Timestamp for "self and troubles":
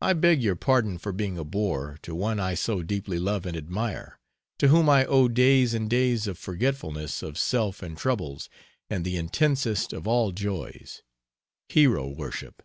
7.36-8.48